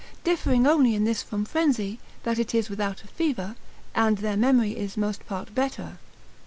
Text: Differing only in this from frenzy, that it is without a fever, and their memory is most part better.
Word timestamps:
Differing 0.23 0.65
only 0.65 0.95
in 0.95 1.03
this 1.03 1.21
from 1.21 1.45
frenzy, 1.45 1.99
that 2.23 2.39
it 2.39 2.55
is 2.55 2.71
without 2.71 3.03
a 3.03 3.07
fever, 3.07 3.55
and 3.93 4.17
their 4.17 4.35
memory 4.35 4.71
is 4.75 4.97
most 4.97 5.27
part 5.27 5.53
better. 5.53 5.99